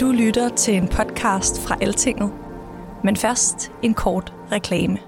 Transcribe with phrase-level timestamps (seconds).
[0.00, 2.32] Du lytter til en podcast fra Altinget.
[3.04, 4.98] Men først en kort reklame.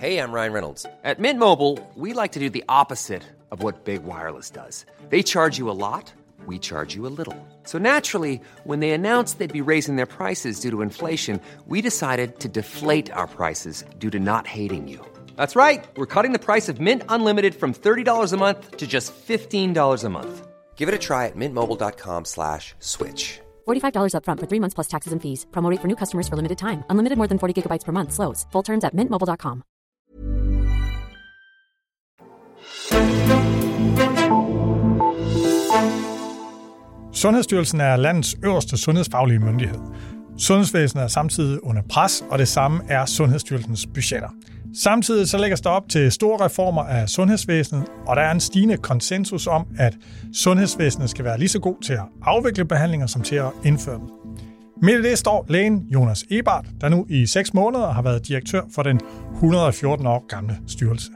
[0.00, 0.86] Hey, I'm Ryan Reynolds.
[1.04, 4.86] At Mint Mobile, we like to do the opposite of what Big Wireless does.
[5.10, 6.14] They charge you a lot,
[6.46, 7.36] we charge you a little.
[7.64, 12.38] So naturally, when they announced they'd be raising their prices due to inflation, we decided
[12.38, 15.00] to deflate our prices due to not hating you.
[15.36, 15.86] That's right.
[15.96, 20.08] We're cutting the price of Mint Unlimited from $30 a month to just $15 a
[20.10, 20.49] month.
[20.80, 23.40] Give it a try at mintmobile.com slash switch.
[23.68, 25.46] $45 upfront for three months plus taxes and fees.
[25.52, 26.84] Promo rate for new customers for limited time.
[26.90, 28.12] Unlimited more than 40 gigabytes per month.
[28.12, 28.46] Slows.
[28.52, 29.62] Full terms at mintmobile.com.
[37.12, 39.80] Sundhedsstyrelsen er landets øverste sundhedsfaglige myndighed.
[40.38, 44.28] Sundhedsvæsenet er samtidig under pres, og det samme er Sundhedsstyrelsens budgetter.
[44.74, 48.76] Samtidig så lægges der op til store reformer af sundhedsvæsenet, og der er en stigende
[48.76, 49.96] konsensus om, at
[50.34, 54.08] sundhedsvæsenet skal være lige så god til at afvikle behandlinger som til at indføre dem.
[54.82, 58.62] Midt i det står lægen Jonas Ebert, der nu i 6 måneder har været direktør
[58.74, 59.00] for den
[59.34, 61.10] 114 år gamle styrelse.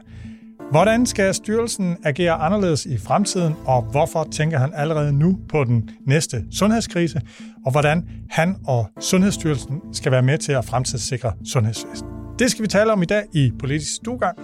[0.71, 5.89] Hvordan skal styrelsen agere anderledes i fremtiden, og hvorfor tænker han allerede nu på den
[6.07, 7.21] næste sundhedskrise,
[7.65, 12.24] og hvordan han og Sundhedsstyrelsen skal være med til at fremtidssikre sundhedsvæsenet?
[12.39, 14.37] Det skal vi tale om i dag i Politisk Stugang.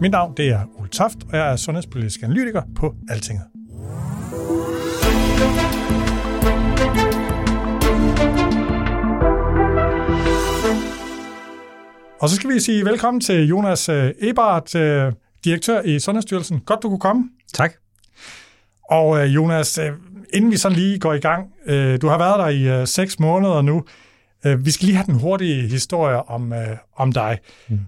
[0.00, 3.44] Mit navn det er Ole Toft, og jeg er sundhedspolitisk analytiker på Altinget.
[12.20, 15.12] Og så skal vi sige velkommen til Jonas øh, Ebert, øh,
[15.44, 16.60] direktør i Sundhedsstyrelsen.
[16.60, 17.30] Godt, du kunne komme.
[17.54, 17.72] Tak.
[18.90, 19.78] Og øh, Jonas,
[20.32, 21.52] inden vi sådan lige går i gang,
[22.02, 23.84] du har været der i seks måneder nu.
[24.44, 26.52] Vi skal lige have den hurtige historie om,
[26.96, 27.38] om dig.
[27.68, 27.80] Mm.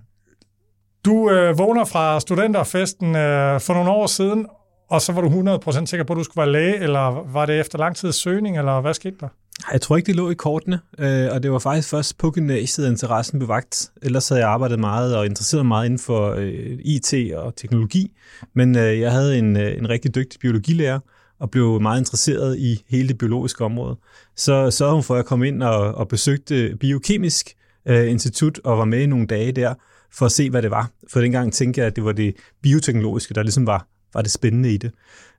[1.06, 4.46] Du øh, vågner fra studenterfesten øh, for nogle år siden,
[4.90, 7.60] og så var du 100% sikker på, at du skulle være læge, eller var det
[7.60, 9.28] efter lang tids søgning, eller hvad skete der?
[9.72, 12.90] Jeg tror ikke, det lå i kortene, øh, og det var faktisk først på gymnasiet,
[12.90, 13.90] interessen blev vagt.
[14.02, 18.12] Ellers havde jeg arbejdet meget og interesseret meget inden for øh, IT og teknologi,
[18.54, 21.00] men øh, jeg havde en, en rigtig dygtig biologilærer,
[21.40, 23.96] og blev meget interesseret i hele det biologiske område.
[24.36, 27.54] Så sørgede hun for, at jeg ind og, og besøgte Biokemisk
[27.88, 29.74] øh, Institut og var med i nogle dage der,
[30.12, 30.90] for at se, hvad det var.
[31.12, 34.74] For dengang tænkte jeg, at det var det bioteknologiske, der ligesom var, var det spændende
[34.74, 34.90] i det.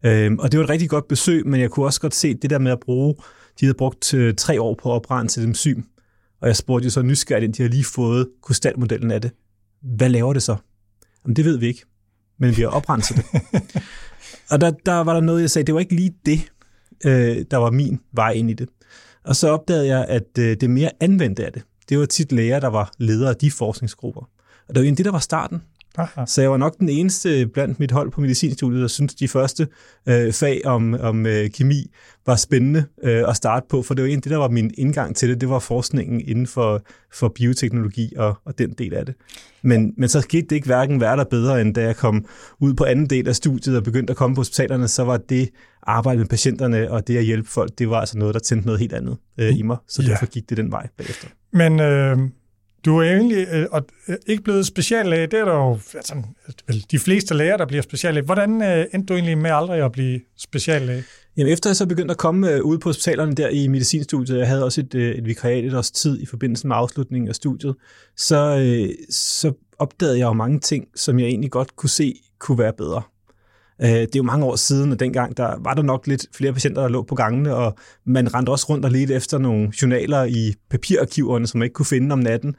[0.05, 2.49] Øh, og det var et rigtig godt besøg, men jeg kunne også godt se det
[2.49, 3.15] der med at bruge
[3.59, 5.81] de havde brugt øh, tre år på at oprense dem sym.
[6.41, 9.31] Og jeg spurgte jo så nysgerrigt, de har lige fået krystalmodellen af det.
[9.81, 10.55] Hvad laver det så?
[11.23, 11.83] Jamen, det ved vi ikke,
[12.39, 13.25] men vi har oprenset det.
[14.49, 16.39] og der, der var der noget, jeg sagde, det var ikke lige det,
[17.05, 18.69] øh, der var min vej ind i det.
[19.23, 22.59] Og så opdagede jeg, at øh, det mere anvendte af det, det var tit læger,
[22.59, 24.21] der var ledere af de forskningsgrupper.
[24.67, 25.61] Og det var egentlig det, der var starten.
[25.97, 26.25] Aha.
[26.25, 29.67] Så jeg var nok den eneste blandt mit hold på medicinstudiet, der synes de første
[30.09, 31.91] øh, fag om, om øh, kemi
[32.25, 35.15] var spændende øh, at starte på, for det var egentlig det, der var min indgang
[35.15, 35.41] til det.
[35.41, 36.81] Det var forskningen inden for,
[37.13, 39.15] for bioteknologi og, og den del af det.
[39.61, 42.25] Men, men så skete det ikke hverken værre bedre, end da jeg kom
[42.59, 45.49] ud på anden del af studiet og begyndte at komme på hospitalerne, så var det
[45.83, 48.79] arbejde med patienterne og det at hjælpe folk, det var altså noget, der tændte noget
[48.79, 49.77] helt andet øh, i mig.
[49.87, 50.07] Så ja.
[50.07, 51.27] derfor gik det den vej bagefter.
[51.53, 52.17] Men øh,
[52.85, 55.27] du er egentlig øh, og, øh, ikke blevet speciallæge.
[55.27, 56.15] Det er der jo altså,
[56.67, 58.25] vel, de fleste læger, der bliver speciallæge.
[58.25, 61.03] Hvordan øh, endte du egentlig med aldrig at blive speciallæge?
[61.38, 64.47] Jamen, efter jeg så begyndte at komme øh, ud på hospitalerne der i medicinstudiet, jeg
[64.47, 67.75] havde også et, øh, et vikariat et års tid i forbindelse med afslutningen af studiet,
[68.17, 72.57] så, øh, så opdagede jeg jo mange ting, som jeg egentlig godt kunne se kunne
[72.57, 73.01] være bedre.
[73.81, 76.53] Øh, det er jo mange år siden, og dengang der var der nok lidt flere
[76.53, 80.23] patienter, der lå på gangene, og man rendte også rundt og ledte efter nogle journaler
[80.23, 82.55] i papirarkiverne, som man ikke kunne finde om natten.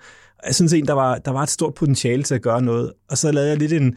[0.47, 2.93] Jeg synes egentlig, der var, der var et stort potentiale til at gøre noget.
[3.11, 3.97] Og så lavede jeg lidt en,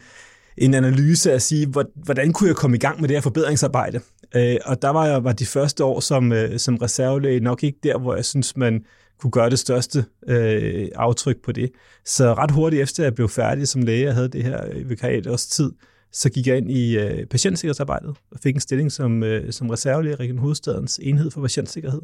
[0.56, 4.00] en analyse at sige, hvordan kunne jeg komme i gang med det her forbedringsarbejde?
[4.36, 7.78] Øh, og der var jeg var de første år som, øh, som reservelæge nok ikke
[7.82, 8.84] der, hvor jeg synes, man
[9.20, 11.70] kunne gøre det største øh, aftryk på det.
[12.04, 15.26] Så ret hurtigt efter jeg blev færdig som læge, jeg havde det her øh, vikariat
[15.26, 15.72] også tid,
[16.12, 20.12] så gik jeg ind i øh, patientsikkerhedsarbejdet og fik en stilling som, øh, som reservelæge
[20.12, 22.02] i Region Hovedstadens enhed for patientsikkerhed.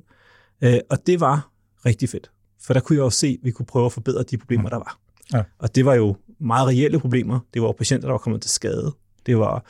[0.63, 1.51] Øh, og det var
[1.87, 2.31] rigtig fedt,
[2.63, 4.71] for der kunne jeg jo se, at vi kunne prøve at forbedre de problemer, mm.
[4.71, 4.99] der var.
[5.33, 5.43] Ja.
[5.59, 7.41] Og det var jo meget reelle problemer.
[7.55, 8.93] Det var patienter, der var kommet til skade.
[9.27, 9.65] Det var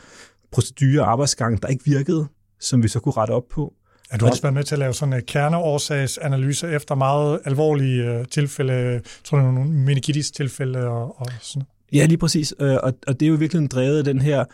[0.50, 2.26] procedurer og arbejdsgange, der ikke virkede,
[2.60, 3.74] som vi så kunne rette op på.
[4.12, 8.20] Ja, du har også været med til at lave sådan en kerneårsagsanalyse efter meget alvorlige
[8.20, 12.54] uh, tilfælde, tror jeg, nogle meningitis-tilfælde og, og sådan Ja, lige præcis.
[12.60, 14.44] Øh, og, og det er jo virkelig drevet af den her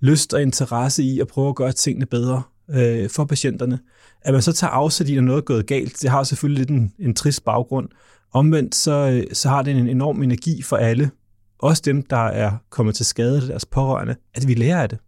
[0.00, 3.78] lyst og interesse i at prøve at gøre tingene bedre øh, for patienterne.
[4.22, 6.70] At man så tager afsæt i, at noget er gået galt, det har selvfølgelig lidt
[6.70, 7.88] en, en trist baggrund.
[8.32, 11.10] Omvendt så, øh, så har det en enorm energi for alle,
[11.58, 14.98] også dem, der er kommet til skade af deres pårørende, at vi lærer af det.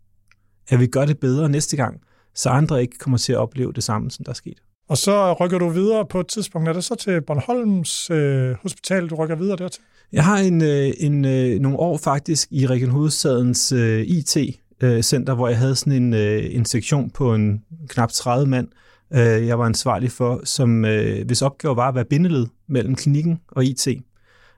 [0.69, 2.01] At vi gør det bedre næste gang,
[2.35, 4.63] så andre ikke kommer til at opleve det samme, som der er sket.
[4.93, 6.69] Og så rykker du videre på et tidspunkt.
[6.69, 9.83] Er det så til Bornholms øh, Hospital, du rykker videre dertil?
[10.13, 15.37] Jeg har en, øh, en, øh, nogle år faktisk i Region Hovedstadens øh, IT-center, øh,
[15.37, 18.69] hvor jeg havde sådan en, øh, en sektion på en knap 30 mand,
[19.13, 23.41] øh, jeg var ansvarlig for, som øh, hvis opgave var at være bindeled mellem klinikken
[23.49, 23.89] og IT.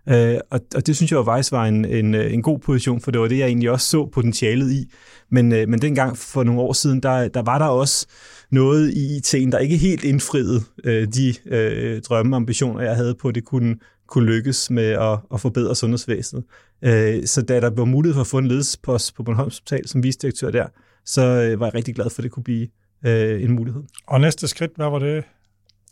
[0.09, 3.11] Øh, og, og det synes jeg jo faktisk var en, en, en god position, for
[3.11, 4.93] det var det, jeg egentlig også så potentialet i.
[5.31, 8.07] Men, øh, men dengang for nogle år siden, der, der var der også
[8.51, 13.15] noget i IT'en, der ikke helt indfriede øh, de øh, drømme og ambitioner, jeg havde
[13.15, 13.77] på, at det kunne,
[14.09, 16.45] kunne lykkes med at, at forbedre sundhedsvæsenet.
[16.83, 20.03] Øh, så da der var mulighed for at få en ledelsespost på Bornholms Hospital som
[20.03, 20.67] vicedirektør der,
[21.05, 22.69] så øh, var jeg rigtig glad for, at det kunne blive
[23.07, 23.83] øh, en mulighed.
[24.07, 25.25] Og næste skridt, hvad var det?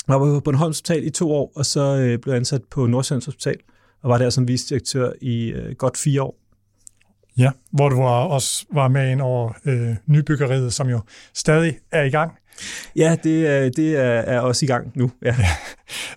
[0.08, 2.86] Jeg var på Bornholms Hospital i to år, og så øh, blev jeg ansat på
[2.86, 3.56] Nordsjællands Hospital,
[4.02, 6.38] og var der som vicedirektør i øh, godt fire år.
[7.36, 11.00] Ja, hvor du var, også var med ind over øh, nybyggeriet, som jo
[11.34, 12.32] stadig er i gang.
[12.96, 15.10] Ja, det, er, det er, er også i gang nu.
[15.22, 15.36] Ja.
[15.38, 15.46] ja.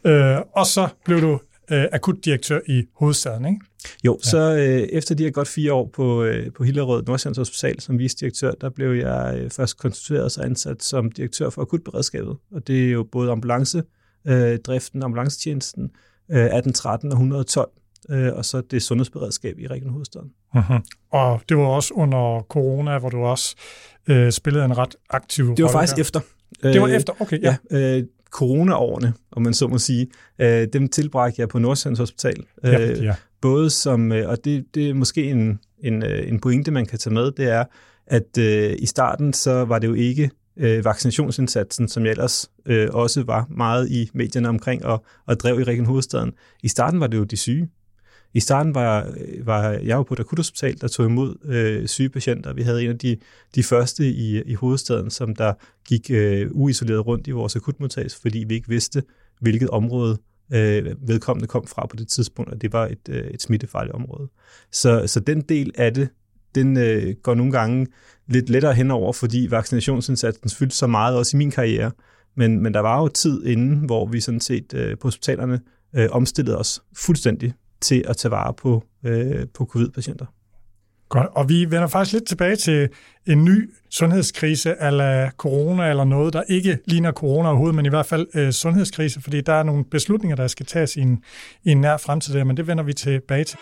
[0.05, 1.39] Øh, og så blev du
[1.71, 3.59] øh, akutdirektør i hovedstaden, ikke?
[4.05, 4.29] Jo, ja.
[4.29, 7.99] så øh, efter de her godt fire år på, øh, på Hillerød Nordsjællands Hospital som
[7.99, 12.37] vicedirektør, der blev jeg øh, først konstitueret og ansat som direktør for akutberedskabet.
[12.51, 13.83] Og det er jo både ambulance,
[14.27, 15.89] øh, driften, ambulancetjenesten, øh,
[16.29, 17.69] 1813 og 112,
[18.09, 20.31] øh, og så det sundhedsberedskab i Region Hovedstaden.
[20.55, 21.07] Uh-huh.
[21.11, 23.55] Og det var også under corona, hvor du også
[24.07, 25.57] øh, spillede en ret aktiv rolle.
[25.57, 26.01] Det var faktisk der.
[26.01, 26.19] efter.
[26.63, 27.55] Det var efter, okay, ja.
[27.71, 30.07] ja øh, corona-årene, om man så må sige,
[30.39, 32.43] øh, dem tilbragte jeg på Nordsjællands Hospital.
[32.63, 33.15] Øh, ja, ja.
[33.41, 36.99] Både som, øh, og det, det er måske en, en, øh, en pointe, man kan
[36.99, 37.63] tage med, det er,
[38.07, 42.87] at øh, i starten så var det jo ikke øh, vaccinationsindsatsen, som jeg ellers øh,
[42.91, 46.33] også var meget i medierne omkring og, og drev i Region Hovedstaden.
[46.63, 47.69] I starten var det jo de syge.
[48.33, 52.09] I starten var, øh, var jeg jo på et akuthospital, der tog imod øh, syge
[52.09, 52.53] patienter.
[52.53, 53.17] Vi havde en af de,
[53.55, 55.53] de første i, i hovedstaden, som der
[55.87, 59.03] gik øh, uisoleret rundt i vores akutmodtagelse, fordi vi ikke vidste,
[59.41, 60.17] hvilket område
[60.53, 64.29] øh, vedkommende kom fra på det tidspunkt, og det var et, øh, et smittefarligt område.
[64.71, 66.09] Så, så den del af det,
[66.55, 67.87] den øh, går nogle gange
[68.27, 71.91] lidt lettere henover, fordi vaccinationsindsatsen fyldte så meget også i min karriere.
[72.37, 75.59] Men, men der var jo tid inden, hvor vi sådan set øh, på hospitalerne
[75.95, 80.25] øh, omstillede os fuldstændig til at tage vare på, øh, på covid-patienter.
[81.09, 82.89] Godt, og vi vender faktisk lidt tilbage til
[83.27, 88.05] en ny sundhedskrise eller corona eller noget, der ikke ligner corona overhovedet, men i hvert
[88.05, 91.23] fald øh, sundhedskrise, fordi der er nogle beslutninger, der skal tages i en,
[91.63, 93.57] i en nær fremtid der, men det vender vi tilbage til.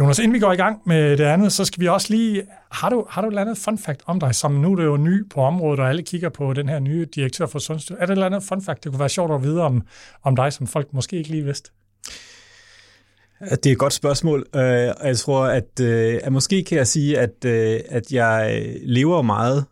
[0.00, 2.42] Jonas, inden vi går i gang med det andet, så skal vi også lige...
[2.70, 4.84] Har du, har du et eller andet fun fact om dig, som nu er det
[4.84, 8.02] jo ny på området, og alle kigger på den her nye direktør for Sundhedsstyrelsen.
[8.02, 9.82] Er der et eller andet fun fact, det kunne være sjovt at vide om,
[10.22, 11.70] om dig, som folk måske ikke lige vidste?
[13.50, 14.60] Det er et godt spørgsmål, øh,
[15.00, 19.22] og jeg tror, at, øh, at måske kan jeg sige, at, øh, at jeg lever
[19.22, 19.64] meget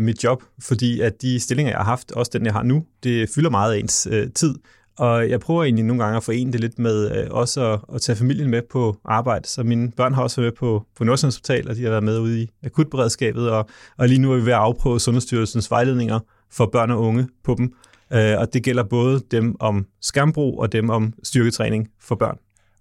[0.00, 3.30] mit job, fordi at de stillinger, jeg har haft, også den, jeg har nu, det
[3.34, 4.54] fylder meget af ens tid.
[4.98, 8.00] Og jeg prøver egentlig nogle gange at forene det lidt med øh, også at, at
[8.00, 9.48] tage familien med på arbejde.
[9.48, 12.04] Så mine børn har også været med på, på Nordsjællands Hospital, og de har været
[12.04, 16.18] med ude i akutberedskabet, og, og lige nu er vi ved at afprøve Sundhedsstyrelsens vejledninger
[16.52, 17.72] for børn og unge på dem.
[18.12, 22.38] Øh, og det gælder både dem om skambrug og dem om styrketræning for børn.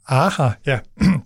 [0.07, 0.79] Aha, ja.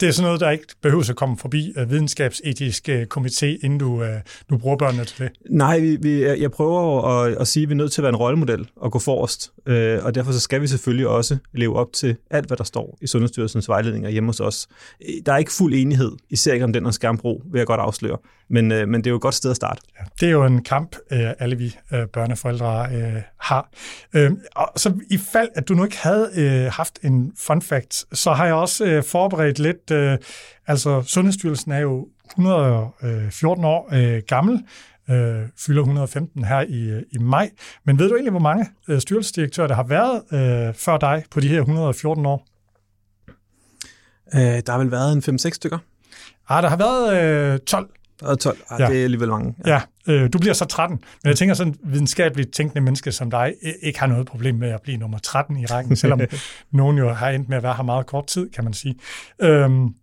[0.03, 3.77] Det er sådan noget, der ikke behøver at komme forbi uh, videnskabsetisk uh, komité, inden
[3.77, 4.07] du, uh,
[4.49, 5.31] du bruger børnene til det.
[5.49, 8.09] Nej, vi, vi, jeg prøver at, at sige, at vi er nødt til at være
[8.09, 9.51] en rollemodel og gå forrest.
[10.03, 13.07] Og derfor så skal vi selvfølgelig også leve op til alt, hvad der står i
[13.07, 14.67] Sundhedsstyrelsens vejledninger hjemme hos os.
[15.25, 18.17] Der er ikke fuld enighed, især ikke om den om skærmbrug, vil jeg godt afsløre.
[18.49, 19.81] Men, men det er jo et godt sted at starte.
[19.99, 21.75] Ja, det er jo en kamp, alle vi
[22.13, 22.87] børneforældre
[23.39, 23.69] har.
[24.55, 28.45] Og så i fald, at du nu ikke havde haft en fun fact, så har
[28.45, 29.91] jeg også øh, forberedt lidt.
[29.93, 30.17] Øh,
[30.67, 34.63] altså, Sundhedsstyrelsen er jo 114 år øh, gammel,
[35.09, 37.49] øh, fylder 115 her i, i maj.
[37.83, 41.39] Men ved du egentlig, hvor mange øh, styrelsesdirektører der har været øh, før dig på
[41.39, 42.47] de her 114 år?
[44.35, 45.77] Øh, der har vel været en 5-6 stykker.
[46.49, 47.89] Ah, der har været øh, 12.
[48.21, 48.87] Og 12, ah, ja.
[48.87, 49.55] det er alligevel mange.
[49.65, 50.99] Ja, ja øh, du bliver så 13.
[51.23, 54.81] Men jeg tænker, sådan videnskabeligt tænkende menneske som dig ikke har noget problem med at
[54.81, 56.21] blive nummer 13 i rækken, selvom
[56.71, 58.95] nogen jo har endt med at være her meget kort tid, kan man sige.
[59.41, 59.93] Øhm,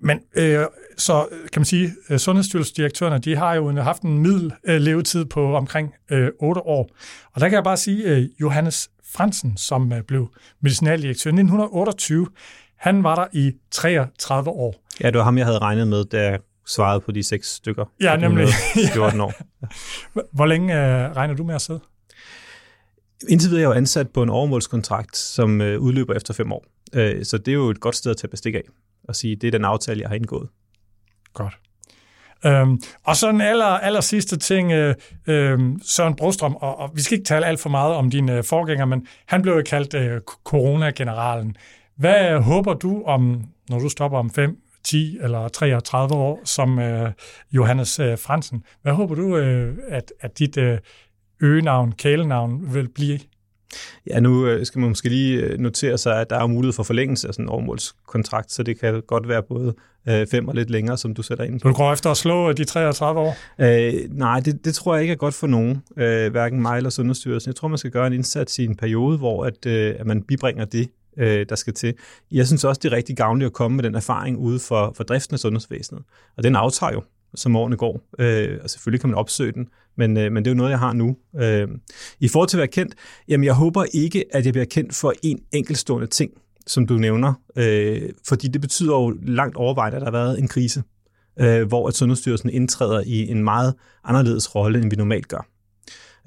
[0.00, 0.64] men øh,
[0.98, 5.56] så kan man sige, at Sundhedsstyrelsesdirektørerne, de har jo haft en middel øh, levetid på
[5.56, 6.90] omkring øh, 8 år.
[7.32, 10.28] Og der kan jeg bare sige, at øh, Johannes Fransen, som øh, blev
[10.60, 12.26] medicinaldirektør i 1928,
[12.76, 14.74] han var der i 33 år.
[15.00, 17.84] Ja, det var ham, jeg havde regnet med, da svaret på de seks stykker.
[18.00, 18.48] Ja, nemlig.
[18.94, 19.32] 14 år.
[20.36, 21.80] Hvor længe uh, regner du med at sidde?
[23.28, 26.64] Indtil videre er jeg jo ansat på en overmålskontrakt, som uh, udløber efter fem år.
[26.96, 28.62] Uh, så det er jo et godt sted at tage bestik af
[29.08, 30.48] og sige, det er den aftale, jeg har indgået.
[31.34, 31.58] Godt.
[32.46, 34.94] Øhm, og så den aller, aller sidste ting, øh,
[35.26, 38.44] øh, Søren Brostrøm, og, og vi skal ikke tale alt for meget om dine øh,
[38.44, 41.56] forgænger, men han blev jo kaldt øh, coronageneralen.
[41.96, 47.12] Hvad håber du om, når du stopper om 5, 10 eller 33 år, som øh,
[47.52, 48.62] Johannes øh, Fransen?
[48.82, 50.78] Hvad håber du, øh, at, at dit øh,
[51.40, 53.18] øgenavn, kælenavn vil blive?
[54.06, 56.82] Ja, nu øh, skal man måske lige øh, notere sig, at der er mulighed for
[56.82, 59.74] forlængelse af sådan en årmålskontrakt, så det kan godt være både
[60.08, 61.68] øh, fem og lidt længere, som du sætter ind på.
[61.68, 63.36] Du går efter at slå de 33 år?
[63.60, 66.90] Øh, nej, det, det tror jeg ikke er godt for nogen, øh, hverken mig eller
[66.90, 67.48] Sundhedsstyrelsen.
[67.48, 70.22] Jeg tror, man skal gøre en indsats i en periode, hvor at, øh, at man
[70.22, 70.88] bibringer det,
[71.18, 71.94] øh, der skal til.
[72.30, 75.04] Jeg synes også, det er rigtig gavnligt at komme med den erfaring ude for, for
[75.04, 76.02] driften af sundhedsvæsenet.
[76.36, 77.02] Og den aftager jo
[77.34, 78.00] som årene går.
[78.18, 80.78] Øh, og selvfølgelig kan man opsøge den, men, øh, men det er jo noget, jeg
[80.78, 81.16] har nu.
[81.40, 81.68] Øh,
[82.20, 82.94] I forhold til at være kendt,
[83.28, 86.30] jamen jeg håber ikke, at jeg bliver kendt for en enkeltstående ting,
[86.66, 90.48] som du nævner, øh, fordi det betyder jo langt overvejende, at der har været en
[90.48, 90.82] krise,
[91.40, 95.46] øh, hvor at Sundhedsstyrelsen indtræder i en meget anderledes rolle, end vi normalt gør.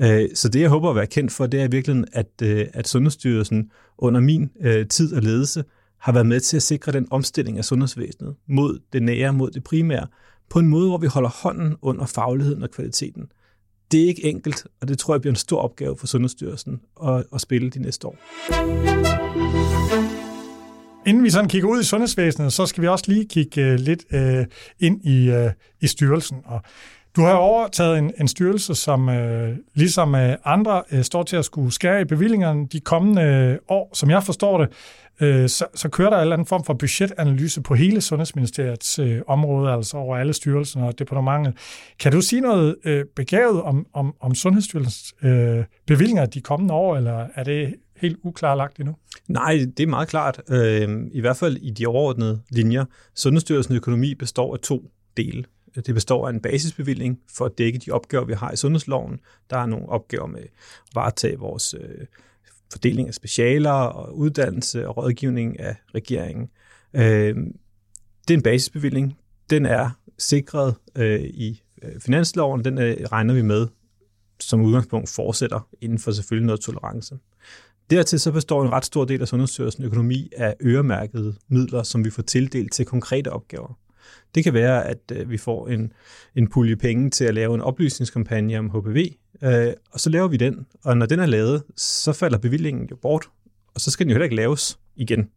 [0.01, 2.87] Øh, så det, jeg håber at være kendt for, det er virkelig, at, øh, at
[2.87, 5.63] Sundhedsstyrelsen under min øh, tid og ledelse
[5.97, 9.63] har været med til at sikre den omstilling af sundhedsvæsenet mod det nære, mod det
[9.63, 10.07] primære,
[10.49, 13.31] på en måde, hvor vi holder hånden under fagligheden og kvaliteten.
[13.91, 17.23] Det er ikke enkelt, og det tror jeg bliver en stor opgave for Sundhedsstyrelsen at,
[17.33, 18.17] at spille de næste år.
[21.07, 24.03] Inden vi sådan kigger ud i sundhedsvæsenet, så skal vi også lige kigge øh, lidt
[24.79, 25.47] ind i,
[25.81, 26.37] i styrelsen.
[26.45, 26.61] Og
[27.19, 31.45] du har overtaget en, en styrelse, som øh, ligesom øh, andre øh, står til at
[31.45, 33.89] skulle skære i bevillingerne de kommende øh, år.
[33.93, 34.69] Som jeg forstår det,
[35.21, 39.21] øh, så, så kører der en eller anden form for budgetanalyse på hele Sundhedsministeriets øh,
[39.27, 41.53] område, altså over alle styrelser og departementet.
[41.99, 46.97] Kan du sige noget øh, begavet om, om, om Sundhedsstyrelsens øh, bevillinger de kommende år,
[46.97, 48.95] eller er det helt uklarlagt endnu?
[49.27, 50.41] Nej, det er meget klart.
[50.49, 52.85] Øh, I hvert fald i de overordnede linjer.
[53.15, 54.83] Sundhedsstyrelsens økonomi består af to
[55.17, 55.43] dele.
[55.77, 59.19] Øh, det består af en basisbevilling for at dække de opgaver, vi har i sundhedsloven.
[59.49, 60.49] Der er nogle opgaver med at
[60.95, 62.05] varetage vores øh,
[62.71, 66.49] fordeling af specialer og uddannelse og rådgivning af regeringen.
[66.93, 67.35] Øh,
[68.27, 69.17] det er en basisbevilling.
[69.49, 72.65] Den er sikret øh, i øh, finansloven.
[72.65, 73.67] Den øh, regner vi med
[74.39, 77.17] som udgangspunkt fortsætter inden for selvfølgelig noget tolerance.
[77.89, 82.09] Dertil så består en ret stor del af Sundhedsstyrelsens økonomi af øremærkede midler, som vi
[82.09, 83.77] får tildelt til konkrete opgaver.
[84.35, 85.93] Det kan være, at øh, vi får en,
[86.35, 89.13] en pulje penge til at lave en oplysningskampagne om HPV,
[89.43, 90.65] øh, og så laver vi den.
[90.83, 93.29] Og når den er lavet, så falder bevillingen jo bort,
[93.73, 95.29] og så skal den jo heller ikke laves igen.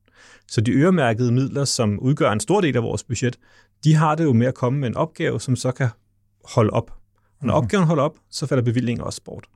[0.48, 3.38] Så de øremærkede midler, som udgør en stor del af vores budget,
[3.84, 5.88] de har det jo med at komme med en opgave, som så kan
[6.44, 6.90] holde op.
[7.40, 7.64] Og når mhm.
[7.64, 9.46] opgaven holder op, så falder bevillingen også bort.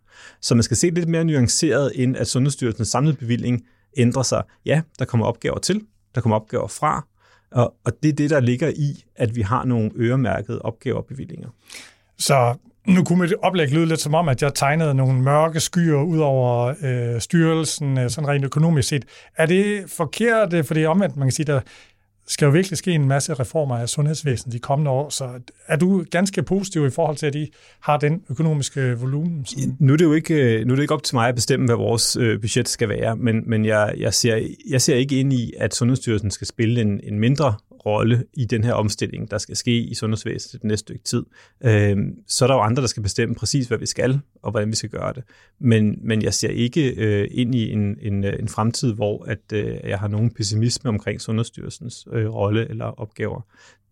[0.40, 4.42] Så man skal se lidt mere nuanceret, end at Sundhedsstyrelsens samlede bevilling ændrer sig.
[4.64, 5.82] Ja, der kommer opgaver til,
[6.14, 7.06] der kommer opgaver fra,
[7.50, 11.06] og, og det er det, der ligger i, at vi har nogle øremærkede opgaver og
[11.06, 11.48] bevillinger.
[12.18, 12.54] Så
[12.86, 16.18] nu kunne mit oplæg lyde lidt som om, at jeg tegnede nogle mørke skyer ud
[16.18, 19.04] over øh, styrelsen, øh, sådan rent økonomisk set.
[19.36, 20.66] Er det forkert?
[20.66, 21.60] Fordi omvendt, man kan sige, der
[22.26, 25.30] skal jo virkelig ske en masse reformer af sundhedsvæsenet de kommende år, så
[25.66, 27.48] er du ganske positiv i forhold til, at de
[27.80, 29.44] har den økonomiske volumen?
[29.44, 29.76] Som...
[29.78, 31.66] Nu, er det jo ikke, øh, nu er det ikke op til mig at bestemme,
[31.66, 35.32] hvad vores øh, budget skal være, men, men jeg, jeg, ser, jeg ser ikke ind
[35.32, 37.54] i, at Sundhedsstyrelsen skal spille en, en mindre
[37.86, 41.24] rolle i den her omstilling, der skal ske i sundhedsvæsenet det næste stykke tid.
[41.64, 44.68] Øh, så er der jo andre, der skal bestemme præcis, hvad vi skal, og hvordan
[44.68, 45.22] vi skal gøre det.
[45.60, 49.52] Men, men jeg ser ikke øh, ind i en, en, øh, en fremtid, hvor at,
[49.52, 53.40] øh, jeg har nogen pessimisme omkring Sundhedsstyrelsens øh, rolle eller opgaver.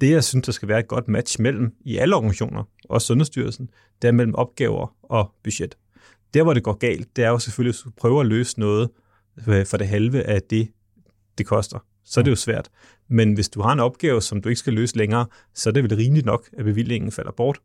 [0.01, 3.71] Det, jeg synes, der skal være et godt match mellem i alle organisationer, også Sundhedsstyrelsen,
[4.03, 5.77] det er mellem opgaver og budget.
[6.35, 8.91] Der, hvor det går galt, det er jo selvfølgelig at prøve at løse noget
[9.49, 10.69] øh, for det halve af det,
[11.39, 12.69] det koster så er det jo svært.
[13.09, 15.83] Men hvis du har en opgave, som du ikke skal løse længere, så er det
[15.83, 17.59] vel rimeligt nok, at bevillingen falder bort.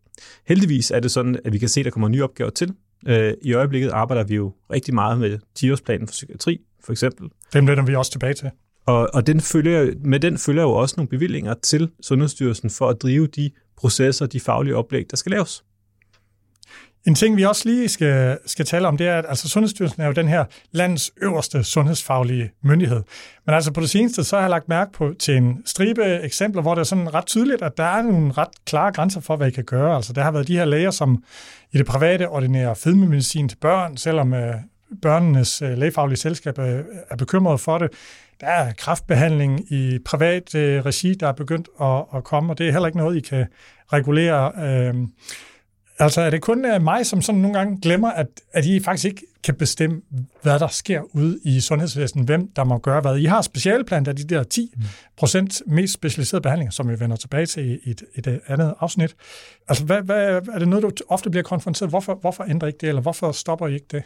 [0.48, 2.74] Heldigvis er det sådan, at vi kan se, at der kommer nye opgaver til.
[3.08, 7.30] Øh, I øjeblikket arbejder vi jo rigtig meget med 10-årsplanen for psykiatri, for eksempel.
[7.54, 8.52] Dem vender vi også tilbage til.
[8.90, 13.02] Og, og den følger, med den følger jo også nogle bevillinger til Sundhedsstyrelsen for at
[13.02, 15.64] drive de processer, de faglige oplæg, der skal laves.
[17.08, 20.06] En ting, vi også lige skal, skal tale om, det er, at altså, Sundhedsstyrelsen er
[20.08, 23.04] jo den her landets øverste sundhedsfaglige myndighed.
[23.46, 26.62] Men altså på det seneste, så har jeg lagt mærke på til en stribe eksempler,
[26.62, 29.48] hvor det er sådan ret tydeligt, at der er nogle ret klare grænser for, hvad
[29.48, 29.96] I kan gøre.
[29.96, 31.24] Altså der har været de her læger, som
[31.72, 34.56] i det private ordinerer fedmemedicin til børn, selvom øh,
[35.02, 37.90] børnenes øh, lægefaglige selskab øh, er bekymret for det.
[38.42, 42.68] Der er kraftbehandling i privat øh, regi, der er begyndt at, at komme, og det
[42.68, 43.48] er heller ikke noget, I kan
[43.94, 44.52] regulere.
[44.66, 44.96] Øh,
[46.00, 49.06] Altså er det kun øh, mig, som sådan nogle gange glemmer, at, at I faktisk
[49.06, 50.02] ikke kan bestemme,
[50.42, 53.18] hvad der sker ude i sundhedsvæsenet, hvem der må gøre hvad.
[53.18, 54.74] I har specialplan af de der 10
[55.18, 59.16] procent mest specialiserede behandlinger, som vi vender tilbage til i et, et andet afsnit.
[59.68, 61.90] Altså, hvad, hvad, er det noget, du ofte bliver konfronteret?
[61.90, 64.04] Hvorfor, hvorfor ændrer I ikke det, eller hvorfor stopper I ikke det?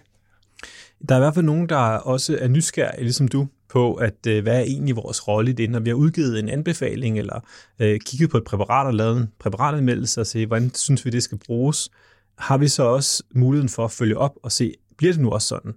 [1.09, 4.43] Der er i hvert fald nogen, der også er nysgerrige, ligesom du, på, at øh,
[4.43, 7.39] hvad er egentlig vores rolle i det, når vi har udgivet en anbefaling, eller
[7.79, 11.23] øh, kigget på et præparat og lavet en præparatanmeldelse og se, hvordan synes vi, det
[11.23, 11.89] skal bruges,
[12.37, 15.47] har vi så også muligheden for at følge op og se, bliver det nu også
[15.47, 15.73] sådan?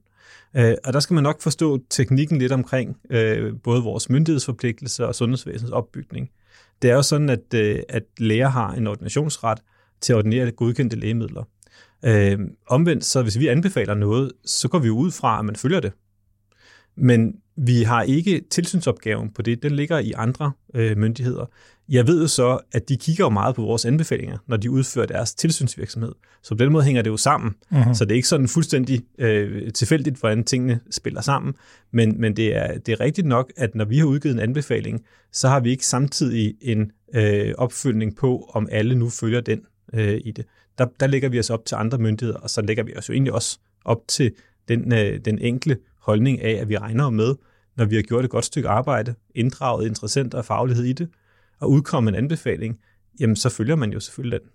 [0.57, 5.15] Øh, og der skal man nok forstå teknikken lidt omkring øh, både vores myndighedsforpligtelser og
[5.15, 6.31] sundhedsvæsenets opbygning.
[6.83, 9.59] Det er jo sådan, at, øh, at læger har en ordinationsret
[10.01, 11.43] til at ordinere godkendte lægemidler.
[12.05, 15.81] Øh, omvendt, så hvis vi anbefaler noget, så går vi ud fra, at man følger
[15.81, 15.93] det.
[16.97, 19.63] Men vi har ikke tilsynsopgaven på det.
[19.63, 21.47] Den ligger i andre øh, myndigheder.
[21.89, 25.07] Jeg ved jo så, at de kigger jo meget på vores anbefalinger, når de udfører
[25.07, 26.13] deres tilsynsvirksomhed.
[26.43, 27.55] Så på den måde hænger det jo sammen.
[27.73, 27.95] Uh-huh.
[27.95, 31.55] Så det er ikke sådan fuldstændig øh, tilfældigt, hvordan tingene spiller sammen.
[31.93, 35.05] Men, men det, er, det er rigtigt nok, at når vi har udgivet en anbefaling,
[35.33, 39.61] så har vi ikke samtidig en øh, opfølgning på, om alle nu følger den
[39.95, 40.45] øh, i det.
[40.79, 43.15] Der, der lægger vi os op til andre myndigheder, og så lægger vi os jo
[43.15, 44.33] egentlig også op til
[44.69, 47.35] den, øh, den enkle holdning af, at vi regner med,
[47.77, 51.09] når vi har gjort et godt stykke arbejde, inddraget interessenter og faglighed i det,
[51.61, 52.79] og udkommet en anbefaling,
[53.21, 54.49] jamen så følger man jo selvfølgelig den.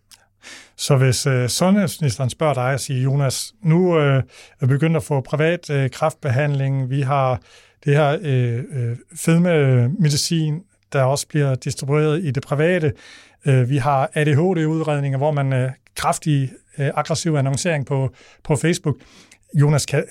[0.77, 4.23] Så hvis øh, sundhedsministeren spørger dig og siger, Jonas, nu øh,
[4.61, 7.41] er vi begyndt at få privat øh, kraftbehandling, vi har
[7.85, 10.61] det her øh, øh fedme-medicin, øh,
[10.93, 12.93] der også bliver distribueret i det private,
[13.45, 18.09] øh, vi har ADHD-udredninger, hvor man øh, kraftig øh, aggressiv annoncering på,
[18.43, 18.95] på Facebook.
[19.53, 20.03] Jonas, kan,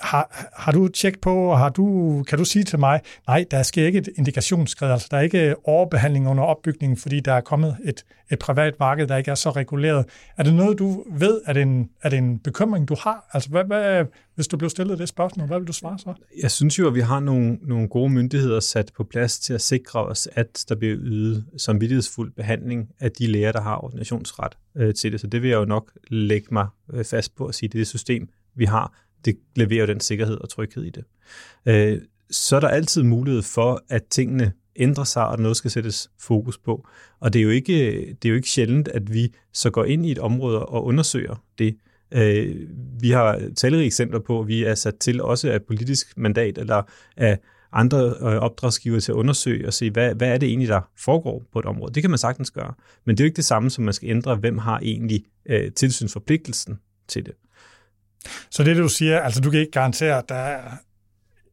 [0.00, 3.62] har, har du tjekket på, og har du, kan du sige til mig, nej, der
[3.62, 7.76] sker ikke et indikationsskred, altså der er ikke overbehandling under opbygningen, fordi der er kommet
[7.84, 10.04] et, et privat marked, der ikke er så reguleret.
[10.36, 13.30] Er det noget, du ved, er det en, er det en bekymring, du har?
[13.32, 16.14] Altså, hvad, hvad, hvis du blev stillet det spørgsmål, hvad vil du svare så?
[16.42, 19.60] Jeg synes jo, at vi har nogle, nogle gode myndigheder sat på plads til at
[19.60, 24.94] sikre os, at der bliver ydet samvittighedsfuld behandling af de læger, der har ordinationsret øh,
[24.94, 25.20] til det.
[25.20, 27.80] Så det vil jeg jo nok lægge mig øh, fast på at sige, det er
[27.80, 31.04] det system, vi har det leverer jo den sikkerhed og tryghed i det.
[31.66, 36.10] Øh, så er der altid mulighed for, at tingene ændrer sig, og noget skal sættes
[36.20, 36.88] fokus på.
[37.20, 40.06] Og det er jo ikke, det er jo ikke sjældent, at vi så går ind
[40.06, 41.76] i et område og undersøger det.
[42.14, 42.56] Øh,
[43.00, 46.82] vi har talrige eksempler på, at vi er sat til også af politisk mandat eller
[47.16, 47.38] af
[47.72, 51.44] andre øh, opdragsgiver til at undersøge og se, hvad, hvad er det egentlig, der foregår
[51.52, 51.94] på et område.
[51.94, 52.74] Det kan man sagtens gøre.
[53.04, 55.72] Men det er jo ikke det samme, som man skal ændre, hvem har egentlig øh,
[55.72, 57.32] tilsynsforpligtelsen til det.
[58.50, 60.60] Så det du siger, altså du kan ikke garantere, at der er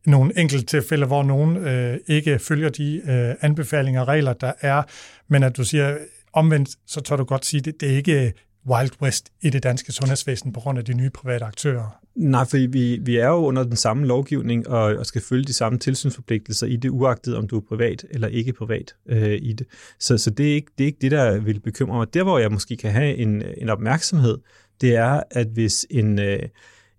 [0.06, 4.84] nogle enkelte tilfælde, hvor nogen øh, ikke følger de øh, anbefalinger og regler, der er,
[5.28, 5.98] men at du siger,
[6.34, 8.34] omvendt, så tør du godt sige, at det, det er ikke
[8.68, 12.00] Wild West i det danske sundhedsvæsen på grund af de nye private aktører.
[12.16, 15.54] Nej, for vi, vi er jo under den samme lovgivning og, og skal følge de
[15.54, 19.68] samme tilsynsforpligtelser i det, uagtet om du er privat eller ikke privat øh, i det.
[20.00, 22.14] Så, så det, er ikke, det er ikke det, der vil bekymre mig.
[22.14, 24.38] Der, hvor jeg måske kan have en, en opmærksomhed,
[24.82, 26.40] det er, at hvis en, øh,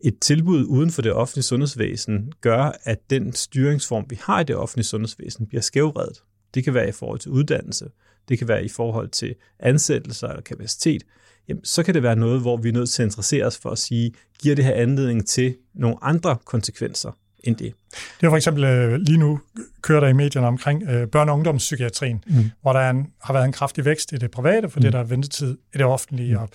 [0.01, 4.57] et tilbud uden for det offentlige sundhedsvæsen gør, at den styringsform, vi har i det
[4.57, 6.23] offentlige sundhedsvæsen, bliver skævredet.
[6.55, 7.87] Det kan være i forhold til uddannelse,
[8.29, 11.03] det kan være i forhold til ansættelser eller kapacitet,
[11.49, 13.71] jamen, så kan det være noget, hvor vi er nødt til at interessere os for
[13.71, 17.75] at sige, giver det her anledning til nogle andre konsekvenser end det?
[18.21, 19.41] Det er for eksempel øh, lige nu
[19.83, 22.51] kører der i medierne omkring øh, børne- og ungdomspsykiatrien, mm.
[22.63, 24.93] hvor der er en, har været en kraftig vækst i det private, fordi mm.
[24.93, 26.43] der er ventetid i det offentlige, mm.
[26.43, 26.49] og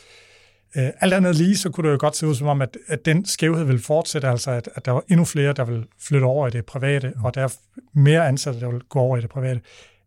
[0.78, 3.06] Øh, alt andet lige, så kunne det jo godt se ud som om, at, at
[3.06, 6.48] den skævhed vil fortsætte, altså at, at der var endnu flere, der vil flytte over
[6.48, 7.54] i det private, og der er
[7.94, 9.62] mere ansatte, der vil gå over i det private.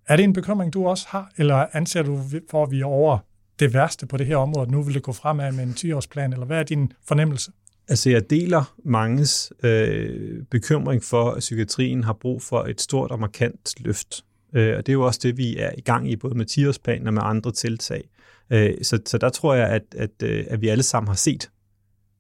[0.09, 2.21] Er det en bekymring, du også har, eller anser du
[2.51, 3.19] for, at vi er over
[3.59, 6.47] det værste på det her område, nu vil det gå fremad med en 10-årsplan, eller
[6.47, 7.53] hvad er din fornemmelse?
[7.89, 13.21] Altså, jeg deler manges øh, bekymring for, at psykiatrien har brug for et stort og
[13.21, 14.25] markant løft.
[14.55, 17.07] Øh, og det er jo også det, vi er i gang i, både med 10-årsplanen
[17.07, 18.09] og med andre tiltag.
[18.51, 21.51] Øh, så, så der tror jeg, at, at, øh, at vi alle sammen har set,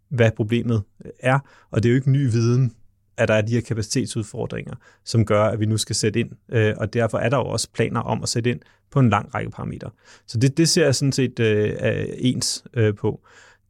[0.09, 0.83] hvad problemet
[1.21, 1.39] er,
[1.71, 2.73] og det er jo ikke ny viden,
[3.17, 6.75] at der er de her kapacitetsudfordringer, som gør, at vi nu skal sætte ind, øh,
[6.77, 9.51] og derfor er der jo også planer om at sætte ind på en lang række
[9.51, 9.91] parametre.
[10.27, 11.75] Så det, det ser jeg sådan set øh,
[12.19, 13.21] ens øh, på.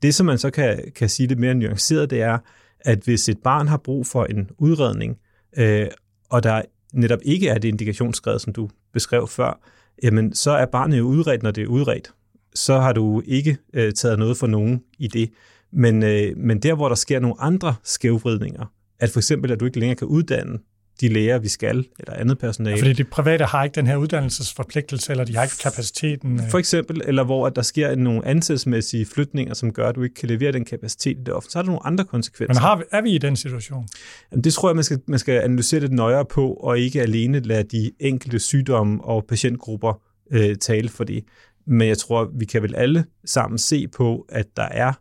[0.03, 2.39] Det, som man så kan, kan sige lidt mere nuanceret, det er,
[2.81, 5.19] at hvis et barn har brug for en udredning,
[5.57, 5.87] øh,
[6.31, 9.61] og der netop ikke er det indikationsgrad, som du beskrev før,
[10.03, 12.13] jamen så er barnet jo udredt, når det er udredt
[12.55, 15.31] så har du ikke øh, taget noget for nogen i det.
[15.73, 18.67] Men, øh, men der, hvor der sker nogle andre skævvridninger,
[18.99, 20.59] at for eksempel, at du ikke længere kan uddanne
[21.03, 22.77] de læger, vi skal, eller andet personale.
[22.77, 26.41] Ja, fordi de private har ikke den her uddannelsesforpligtelse, eller de har ikke kapaciteten.
[26.41, 26.51] øh.
[26.51, 30.15] For eksempel, eller hvor at der sker nogle ansætsmæssige flytninger, som gør, at du ikke
[30.15, 32.55] kan levere den kapacitet i det offentlige, så er der nogle andre konsekvenser.
[32.55, 33.89] Men har, vi- er vi i den situation?
[34.33, 37.41] Jamen, det tror jeg, man skal, man skal analysere lidt nøjere på, og ikke alene
[37.41, 40.01] lade de enkelte sygdomme og patientgrupper
[40.33, 41.25] øh, tale for det.
[41.67, 44.93] Men jeg tror, vi kan vel alle sammen se på, at der er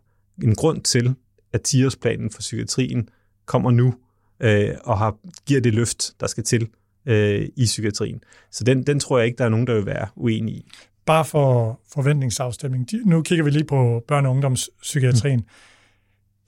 [0.42, 1.14] en grund til,
[1.52, 3.08] at 10-årsplanen for psykiatrien
[3.46, 3.94] kommer nu,
[4.42, 6.68] øh, og har, giver det løft, der skal til
[7.06, 8.20] øh, i psykiatrien.
[8.50, 10.70] Så den, den tror jeg ikke, der er nogen, der vil være uenige i.
[11.06, 12.90] Bare for forventningsafstemning.
[12.90, 15.38] De- Nu kigger vi lige på børne- og ungdomspsykiatrien.
[15.38, 15.46] Mm.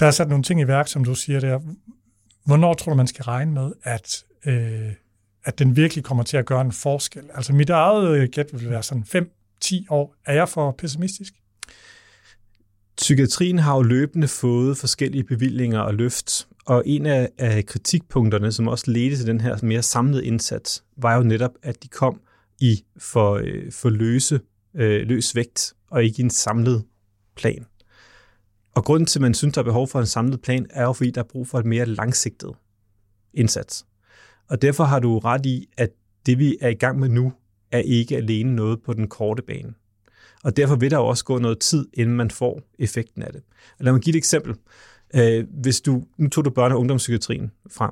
[0.01, 1.61] Der er sat nogle ting i værk, som du siger der.
[2.47, 4.93] Hvornår tror du, man skal regne med, at, øh,
[5.45, 7.23] at den virkelig kommer til at gøre en forskel?
[7.35, 9.05] Altså mit eget øh, gæt vil være sådan
[9.65, 10.15] 5-10 år.
[10.27, 11.33] Er jeg for pessimistisk?
[12.97, 18.69] Psykiatrien har jo løbende fået forskellige bevillinger og løft, og en af, af kritikpunkterne, som
[18.69, 22.21] også ledte til den her mere samlede indsats, var jo netop, at de kom
[22.61, 24.41] i for, øh, for løse,
[24.75, 26.85] øh, løs vægt, og ikke i en samlet
[27.37, 27.67] plan.
[28.75, 30.93] Og grunden til, at man synes, der er behov for en samlet plan, er jo,
[30.93, 32.53] fordi der er brug for et mere langsigtet
[33.35, 33.87] indsats.
[34.49, 35.91] Og derfor har du ret i, at
[36.27, 37.33] det, vi er i gang med nu,
[37.73, 39.75] er ikke alene noget på den korte bane.
[40.45, 43.43] Og derfor vil der jo også gå noget tid, inden man får effekten af det.
[43.79, 44.55] Og lad mig give et eksempel.
[45.17, 47.91] Øh, Hvis du, nu tog du børne- og ungdomspsykiatrien frem.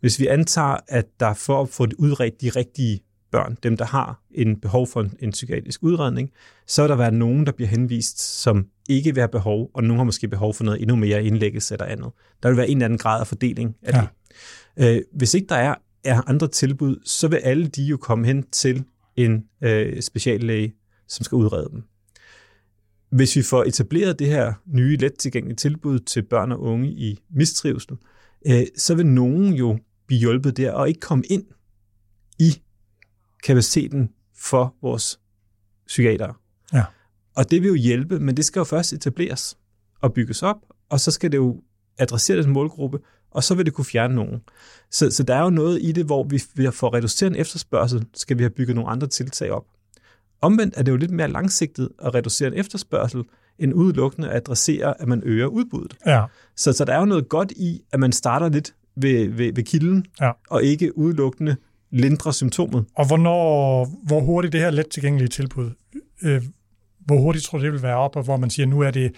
[0.00, 3.00] Hvis vi antager, at der for at få udredt de rigtige
[3.32, 6.30] børn, dem der har en behov for en, en psykiatrisk udredning,
[6.66, 9.98] så vil der være nogen, der bliver henvist, som ikke vil have behov, og nogen
[9.98, 12.10] har måske behov for noget endnu mere indlæggelse eller andet.
[12.42, 14.06] Der vil være en eller anden grad af fordeling af Ja.
[14.78, 14.96] det.
[14.96, 18.42] Øh, Hvis ikke der er, er andre tilbud, så vil alle de jo komme hen
[18.52, 18.84] til
[19.16, 20.74] en øh, speciallæge,
[21.08, 21.82] som skal udrede dem.
[23.10, 27.18] Hvis vi får etableret det her nye, let tilgængelige tilbud til børn og unge i
[27.30, 27.96] mistrivsel,
[28.46, 31.44] øh, så vil nogen jo blive hjulpet der og ikke komme ind
[32.38, 32.62] i
[33.44, 35.20] kapaciteten for vores
[35.86, 36.34] psykiatere.
[36.72, 36.84] Ja.
[37.36, 39.58] Og det vil jo hjælpe, men det skal jo først etableres
[40.00, 40.56] og bygges op,
[40.88, 41.62] og så skal det jo
[41.98, 42.98] adressere den målgruppe,
[43.30, 44.40] og så vil det kunne fjerne nogen.
[44.90, 47.36] Så, så der er jo noget i det, hvor vi ved at få reduceret en
[47.36, 49.66] efterspørgsel, skal vi have bygget nogle andre tiltag op.
[50.40, 53.22] Omvendt er det jo lidt mere langsigtet at reducere en efterspørgsel,
[53.58, 55.96] end udelukkende at adressere, at man øger udbuddet.
[56.06, 56.24] Ja.
[56.56, 59.64] Så, så der er jo noget godt i, at man starter lidt ved, ved, ved
[59.64, 60.30] kilden, Ja.
[60.50, 61.56] og ikke udelukkende
[61.90, 62.84] lindrer symptomet.
[62.96, 65.70] Og hvornår, hvor hurtigt det her let tilgængelige tilbud,
[66.22, 66.42] øh,
[66.98, 69.12] hvor hurtigt tror du, det vil være op, og hvor man siger, nu er det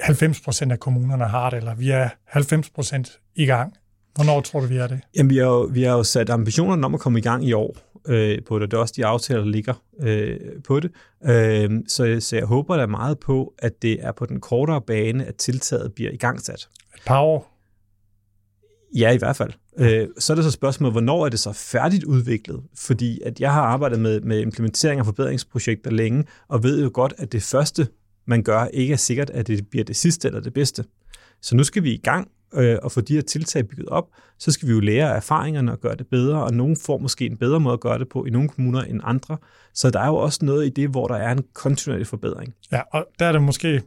[0.00, 3.74] 90 procent af kommunerne har det, eller vi er 90 procent i gang.
[4.14, 5.00] Hvornår tror du, vi er det?
[5.16, 7.52] Jamen, vi har jo, vi har jo sat ambitionerne om at komme i gang i
[7.52, 7.76] år
[8.08, 8.70] øh, på det.
[8.70, 10.90] Det er også de aftaler, der ligger øh, på det.
[11.24, 15.24] Øh, så, så jeg håber da meget på, at det er på den kortere bane,
[15.24, 16.68] at tiltaget bliver igangsat.
[16.94, 17.56] Et par år?
[18.96, 19.52] Ja, i hvert fald.
[19.78, 22.60] Øh, så er det så spørgsmålet, hvornår er det så færdigt udviklet?
[22.74, 27.14] Fordi at jeg har arbejdet med, med implementering af forbedringsprojekter længe, og ved jo godt,
[27.18, 27.88] at det første,
[28.26, 30.84] man gør, ikke er sikkert, at det bliver det sidste eller det bedste.
[31.42, 34.04] Så nu skal vi i gang øh, og få de her tiltag bygget op.
[34.38, 37.26] Så skal vi jo lære af erfaringerne og gøre det bedre, og nogen får måske
[37.26, 39.36] en bedre måde at gøre det på i nogle kommuner end andre.
[39.74, 42.54] Så der er jo også noget i det, hvor der er en kontinuerlig forbedring.
[42.72, 43.82] Ja, og der er det måske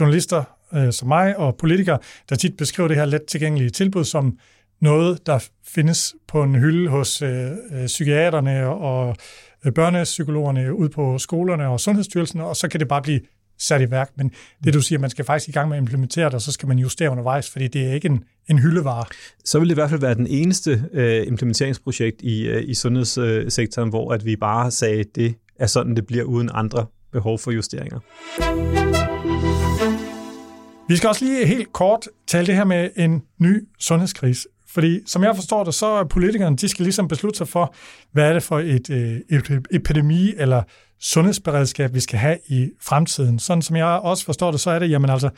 [0.00, 1.98] journalister øh, som mig og politikere,
[2.28, 4.38] der tit beskriver det her let tilgængelige tilbud som
[4.80, 9.16] noget, der findes på en hylde hos øh, øh psykiaterne og
[9.64, 13.20] øh, børnepsykologerne ude på skolerne og Sundhedsstyrelsen, og så kan det bare blive
[13.58, 14.10] sat i værk.
[14.16, 14.30] Men
[14.64, 16.68] det du siger, man skal faktisk i gang med at implementere det, og så skal
[16.68, 19.04] man justere undervejs, fordi det er ikke en, en hyldevare.
[19.44, 23.88] så vil det i hvert fald være den eneste øh, implementeringsprojekt i, øh, i sundhedssektoren,
[23.88, 28.00] hvor at vi bare sagde, det er sådan, det bliver uden andre behov for justeringer.
[30.88, 34.48] Vi skal også lige helt kort tale det her med en ny sundhedskrise.
[34.74, 37.74] Fordi som jeg forstår det, så er politikerne, de skal ligesom beslutte sig for,
[38.12, 39.20] hvad er det for et, øh,
[39.72, 40.62] epidemi- eller
[41.00, 43.38] sundhedsberedskab, vi skal have i fremtiden.
[43.38, 45.30] Sådan som jeg også forstår det, så er det, jamen altså,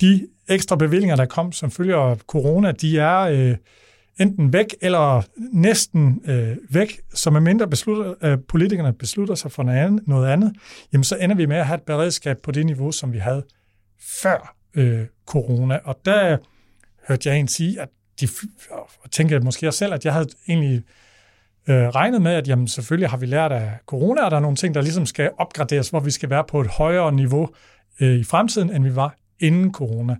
[0.00, 3.56] de ekstra bevillinger, der kom som følger af corona, de er øh,
[4.20, 7.00] enten væk eller næsten øh, væk.
[7.14, 10.52] Så med mindre beslutter, øh, politikerne beslutter sig for noget andet, noget andet,
[10.92, 13.44] jamen så ender vi med at have et beredskab på det niveau, som vi havde
[14.22, 15.78] før øh, corona.
[15.84, 16.36] Og der
[17.08, 17.88] hørte jeg en sige, at
[18.20, 18.28] de,
[19.02, 20.82] og tænkte måske jeg selv, at jeg havde egentlig
[21.68, 24.56] øh, regnet med, at jamen, selvfølgelig har vi lært af corona, og der er nogle
[24.56, 27.48] ting, der ligesom skal opgraderes, hvor vi skal være på et højere niveau
[28.00, 30.16] øh, i fremtiden, end vi var inden corona.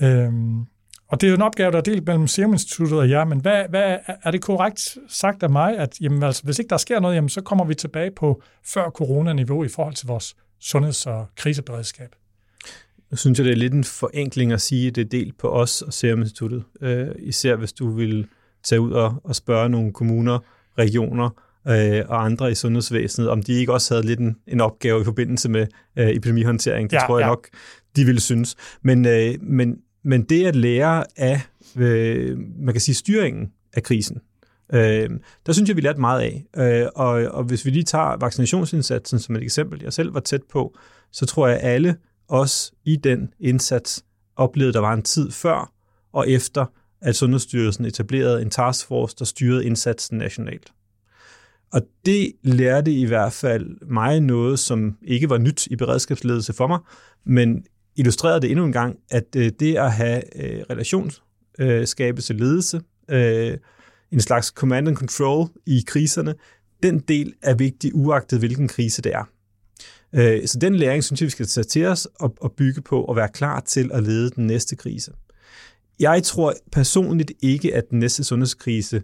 [0.00, 0.60] Øhm,
[1.08, 3.40] og det er jo en opgave, der er delt mellem Serum Instituttet og jer, men
[3.40, 7.00] hvad, hvad, er det korrekt sagt af mig, at jamen, altså, hvis ikke der sker
[7.00, 11.26] noget, jamen, så kommer vi tilbage på før corona-niveau i forhold til vores sundheds- og
[11.36, 12.14] kriseberedskab?
[13.12, 15.48] Nu synes jeg, det er lidt en forenkling at sige, at det er delt på
[15.48, 16.64] os og Serum Instituttet.
[16.80, 18.26] Øh, især hvis du vil
[18.64, 20.38] tage ud og, og spørge nogle kommuner,
[20.78, 21.30] regioner
[21.68, 25.04] øh, og andre i sundhedsvæsenet, om de ikke også havde lidt en, en opgave i
[25.04, 26.90] forbindelse med øh, epidemihåndtering.
[26.90, 27.30] Det ja, tror jeg ja.
[27.30, 27.48] nok,
[27.96, 28.56] de ville synes.
[28.82, 31.40] Men, øh, men, men det at lære af,
[31.76, 34.20] øh, man kan sige, styringen af krisen,
[34.74, 35.10] øh,
[35.46, 36.44] der synes jeg, vi lærte meget af.
[36.56, 40.42] Øh, og, og hvis vi lige tager vaccinationsindsatsen som et eksempel, jeg selv var tæt
[40.52, 40.76] på,
[41.12, 41.96] så tror jeg, at alle
[42.28, 44.04] os i den indsats
[44.36, 45.72] oplevede, at der var en tid før
[46.12, 46.66] og efter,
[47.00, 50.72] at Sundhedsstyrelsen etablerede en taskforce, der styrede indsatsen nationalt.
[51.72, 56.66] Og det lærte i hvert fald mig noget, som ikke var nyt i beredskabsledelse for
[56.66, 56.78] mig,
[57.24, 57.64] men
[57.96, 63.58] illustrerede det endnu en gang, at øh, det at have øh, relationsskabelse, ledelse, øh,
[64.10, 66.34] en slags command and control i kriserne,
[66.82, 69.24] den del er vigtig, uagtet hvilken krise det er.
[70.14, 73.04] Øh, så den læring synes jeg, vi skal tage til os og, og bygge på
[73.04, 75.12] og være klar til at lede den næste krise.
[76.00, 79.02] Jeg tror personligt ikke, at den næste sundhedskrise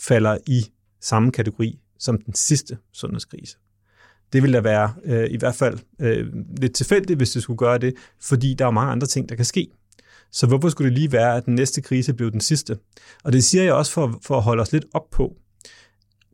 [0.00, 0.64] falder i
[1.00, 3.56] samme kategori som den sidste sundhedskrise.
[4.32, 6.26] Det vil da være øh, i hvert fald øh,
[6.60, 9.44] lidt tilfældigt, hvis det skulle gøre det, fordi der er mange andre ting, der kan
[9.44, 9.68] ske.
[10.32, 12.78] Så hvorfor skulle det lige være, at den næste krise blev den sidste?
[13.24, 15.36] Og det siger jeg også for, for at holde os lidt op på.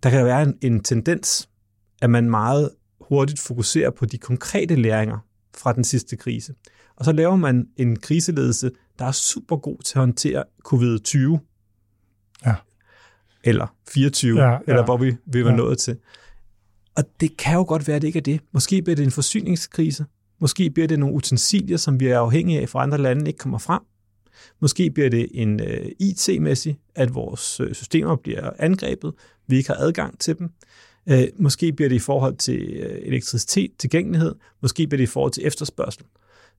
[0.03, 1.49] Der kan være en, en tendens,
[2.03, 2.71] at man meget
[3.09, 5.19] hurtigt fokuserer på de konkrete læringer
[5.57, 6.55] fra den sidste krise.
[6.97, 11.39] Og så laver man en kriseledelse, der er super god til at håndtere covid-20.
[12.47, 12.55] Ja.
[13.45, 14.59] Eller 24, ja, ja.
[14.67, 15.57] eller hvor vi, vi var ja.
[15.57, 15.97] nået til.
[16.97, 18.41] Og det kan jo godt være, at det ikke er det.
[18.53, 20.05] Måske bliver det en forsyningskrise.
[20.41, 23.59] Måske bliver det nogle utensilier, som vi er afhængige af fra andre lande, ikke kommer
[23.59, 23.81] frem.
[24.61, 29.15] Måske bliver det en øh, IT-mæssig, at vores uh, systemer bliver angrebet.
[29.47, 30.51] Vi ikke har adgang til dem.
[31.11, 34.35] Uh, måske bliver det i forhold til uh, elektricitet, tilgængelighed.
[34.63, 36.05] Måske bliver det i forhold til efterspørgsel.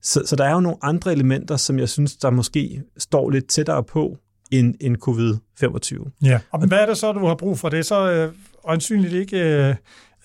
[0.02, 3.46] Så, så der er jo nogle andre elementer, som jeg synes, der måske står lidt
[3.46, 4.18] tættere på
[4.50, 6.10] end, end covid-25.
[6.24, 7.68] Ja, og hvad er det så, du har brug for?
[7.68, 8.32] Det er så øh,
[8.64, 9.74] øjensynligt ikke øh,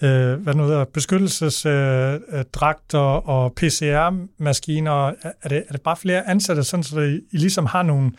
[0.01, 5.13] øh hvad nu hedder, beskyttelsesdragter øh, og PCR-maskiner.
[5.41, 8.11] Er det, er det bare flere ansatte, sådan, så I ligesom har nogle,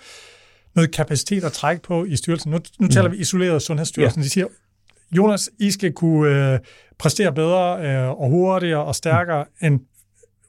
[0.74, 2.50] noget kapacitet at trække på i styrelsen?
[2.50, 3.14] Nu, nu taler mm.
[3.14, 4.20] vi isoleret Sundhedsstyrelsen.
[4.20, 4.24] Ja.
[4.24, 4.46] De siger,
[5.16, 6.58] Jonas, I skal kunne øh,
[6.98, 9.66] præstere bedre øh, og hurtigere og stærkere mm.
[9.66, 9.80] end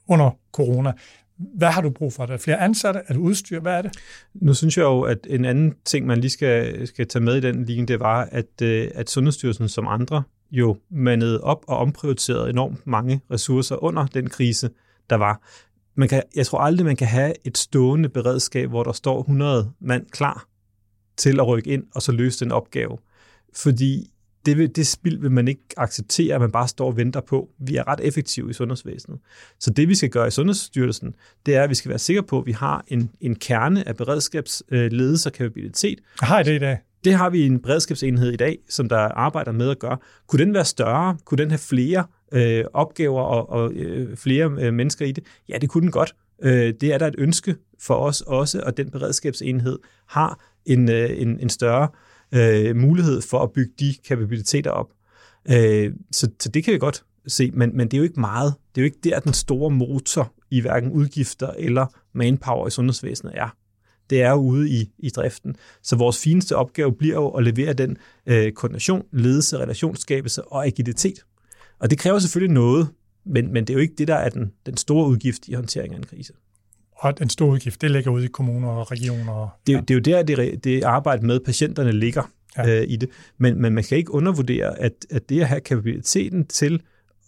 [0.08, 0.92] under corona.
[1.36, 2.22] Hvad har du brug for?
[2.22, 3.00] Er der flere ansatte?
[3.08, 3.60] Er det udstyr?
[3.60, 3.92] Hvad er det?
[4.34, 7.40] Nu synes jeg jo, at en anden ting, man lige skal, skal tage med i
[7.40, 12.50] den linje, det var, at, øh, at Sundhedsstyrelsen som andre jo mandede op og omprioriterede
[12.50, 14.70] enormt mange ressourcer under den krise,
[15.10, 15.40] der var.
[15.94, 19.72] Man kan, jeg tror aldrig, man kan have et stående beredskab, hvor der står 100
[19.80, 20.46] mand klar
[21.16, 22.98] til at rykke ind og så løse den opgave.
[23.54, 24.11] Fordi
[24.46, 27.48] det, vil, det spild vil man ikke acceptere, at man bare står og venter på.
[27.58, 29.18] Vi er ret effektive i sundhedsvæsenet.
[29.60, 31.14] Så det, vi skal gøre i Sundhedsstyrelsen,
[31.46, 33.96] det er, at vi skal være sikre på, at vi har en, en kerne af
[33.96, 35.98] beredskabsledelse og kapabilitet.
[36.20, 36.78] Har I det i dag?
[37.04, 39.98] Det har vi en beredskabsenhed i dag, som der arbejder med at gøre.
[40.26, 41.16] Kunne den være større?
[41.24, 45.24] Kunne den have flere øh, opgaver og, og øh, flere øh, mennesker i det?
[45.48, 46.14] Ja, det kunne den godt.
[46.42, 51.10] Øh, det er der et ønske for os også, og den beredskabsenhed har en, øh,
[51.20, 54.90] en, en større øh, øh, mulighed for at bygge de kapabiliteter op.
[55.50, 58.54] Øh, så, så det kan vi godt se, men, men det er jo ikke meget.
[58.74, 63.32] Det er jo ikke der, den store motor i hverken udgifter eller manpower i sundhedsvæsenet
[63.36, 63.56] er.
[64.10, 65.56] Det er ude i, i driften.
[65.82, 71.24] Så vores fineste opgave bliver jo at levere den øh, koordination, ledelse, relationsskabelse og agilitet.
[71.78, 72.88] Og det kræver selvfølgelig noget,
[73.26, 75.94] men, men det er jo ikke det, der er den, den store udgift i håndtering
[75.94, 76.32] af en krise
[77.02, 79.58] og den store udgift, det ligger ud i kommuner og regioner.
[79.66, 79.80] Det, ja.
[79.80, 82.22] det er jo der, det, det arbejde med patienterne ligger
[82.56, 82.80] ja.
[82.80, 83.08] øh, i det.
[83.38, 86.82] Men, men man kan ikke undervurdere, at, at det at have kapabiliteten til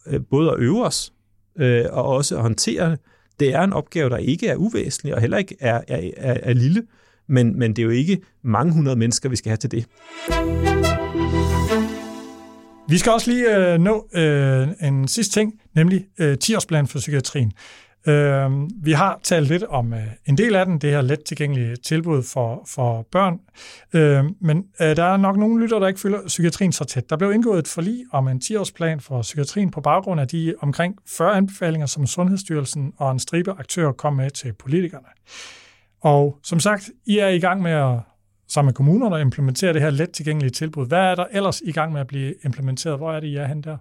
[0.06, 1.12] øh, både at øve os
[1.58, 2.96] øh, og også at håndtere
[3.40, 6.52] det er en opgave, der ikke er uvæsentlig og heller ikke er, er, er, er
[6.52, 6.82] lille,
[7.26, 9.87] men, men det er jo ikke mange hundrede mennesker, vi skal have til det.
[12.88, 17.52] Vi skal også lige øh, nå øh, en sidste ting, nemlig øh, 10-årsplan for psykiatrien.
[18.06, 18.50] Øh,
[18.84, 22.22] vi har talt lidt om øh, en del af den, det her let tilgængelige tilbud
[22.22, 23.40] for, for børn,
[23.92, 27.10] øh, men øh, der er nok nogle lytter, der ikke følger psykiatrien så tæt.
[27.10, 30.96] Der blev indgået et forlig om en 10-årsplan for psykiatrien på baggrund af de omkring
[31.06, 35.08] 40 anbefalinger, som Sundhedsstyrelsen og en stribe aktører kom med til politikerne.
[36.00, 37.98] Og som sagt, I er i gang med at
[38.48, 40.86] sammen med kommunerne implementere det her let tilgængelige tilbud.
[40.86, 42.98] Hvad er der ellers i gang med at blive implementeret?
[42.98, 43.76] Hvor er det, I er hen der?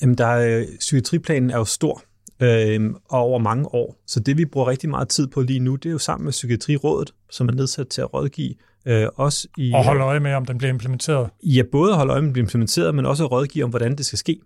[0.00, 2.02] Jamen, der er, øh, psykiatriplanen er jo stor,
[2.42, 3.96] øh, og over mange år.
[4.06, 6.32] Så det, vi bruger rigtig meget tid på lige nu, det er jo sammen med
[6.32, 8.54] Psykiatrirådet, som er nedsat til at rådgive
[8.86, 9.72] øh, os i...
[9.72, 11.30] Og holde øje med, om den bliver implementeret?
[11.42, 13.96] Ja, både holde øje med, om den bliver implementeret, men også at rådgive om, hvordan
[13.96, 14.40] det skal ske.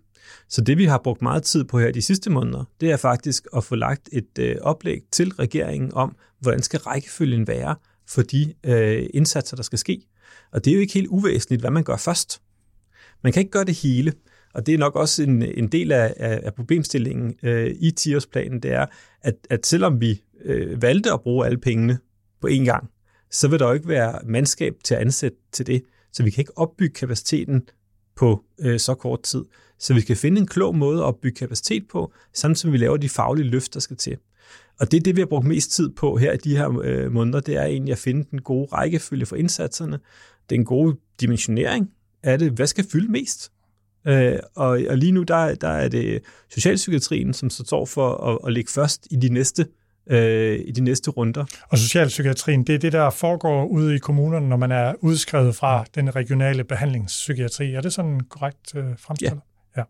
[0.49, 3.47] Så det, vi har brugt meget tid på her de sidste måneder, det er faktisk
[3.55, 7.75] at få lagt et øh, oplæg til regeringen om, hvordan skal rækkefølgen være
[8.09, 10.01] for de øh, indsatser, der skal ske.
[10.51, 12.41] Og det er jo ikke helt uvæsentligt, hvad man gør først.
[13.23, 14.13] Man kan ikke gøre det hele,
[14.53, 18.71] og det er nok også en, en del af, af problemstillingen øh, i 10-årsplanen, det
[18.71, 18.85] er,
[19.21, 21.99] at, at selvom vi øh, valgte at bruge alle pengene
[22.41, 22.89] på én gang,
[23.31, 25.83] så vil der jo ikke være mandskab til at ansætte til det.
[26.11, 27.61] Så vi kan ikke opbygge kapaciteten
[28.15, 29.43] på øh, så kort tid.
[29.79, 32.97] Så vi skal finde en klog måde at opbygge kapacitet på, samtidig som vi laver
[32.97, 34.17] de faglige løft, der skal til.
[34.79, 37.11] Og det er det, vi har brugt mest tid på her i de her øh,
[37.11, 39.99] måneder, det er egentlig at finde den gode rækkefølge for indsatserne,
[40.49, 41.89] den gode dimensionering
[42.23, 42.51] af det.
[42.51, 43.51] Hvad skal fylde mest?
[44.07, 48.37] Øh, og, og lige nu, der, der er det socialpsykiatrien, som så står for at,
[48.47, 49.65] at ligge først i de næste
[50.07, 51.45] øh, i de næste runder.
[51.69, 55.85] Og socialpsykiatrien, det er det, der foregår ude i kommunerne, når man er udskrevet fra
[55.95, 57.73] den regionale behandlingspsykiatri.
[57.73, 59.41] Er det sådan korrekt øh, fremstillet?
[59.75, 59.81] Ja.
[59.81, 59.85] ja.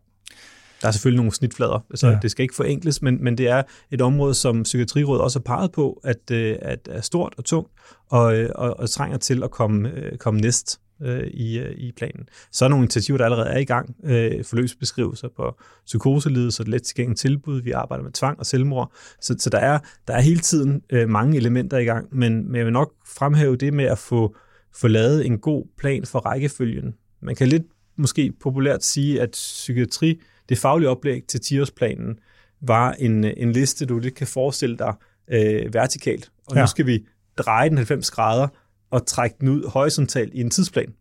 [0.82, 2.18] Der er selvfølgelig nogle snitflader, altså ja.
[2.22, 5.72] det skal ikke forenkles, men, men det er et område, som Psykiatrirådet også har peget
[5.72, 7.72] på, at, øh, at er stort og tungt,
[8.10, 11.92] og, øh, og, og trænger til at komme, øh, komme næst øh, i, øh, i
[11.92, 12.28] planen.
[12.52, 13.96] Så er nogle initiativer, der allerede er i gang.
[14.04, 17.60] Øh, forløbsbeskrivelser på psykoselidelse, let tilgængeligt tilbud.
[17.60, 18.92] Vi arbejder med tvang og selvmord.
[19.20, 22.56] Så, så der, er, der er hele tiden øh, mange elementer i gang, men, men
[22.56, 24.36] jeg vil nok fremhæve det med at få,
[24.74, 26.94] få lavet en god plan for rækkefølgen.
[27.22, 27.62] Man kan lidt
[27.96, 32.20] måske populært sige, at psykiatri, det faglige oplæg til 10-årsplanen,
[32.60, 34.94] var en, en liste, du lidt kan forestille dig
[35.28, 36.30] øh, vertikalt.
[36.46, 36.60] Og ja.
[36.60, 37.06] nu skal vi
[37.38, 38.48] dreje den 90 grader
[38.94, 40.94] og trække den ud horisontalt i en tidsplan.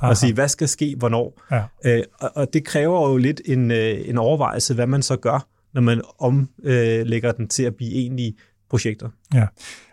[0.00, 0.10] Aha.
[0.10, 1.42] Og sige, hvad skal ske, hvornår.
[1.50, 1.62] Ja.
[1.84, 5.48] Øh, og, og det kræver jo lidt en, øh, en overvejelse, hvad man så gør,
[5.72, 8.34] når man omlægger øh, den til at blive egentlige
[8.70, 9.08] projekter.
[9.34, 9.46] Ja.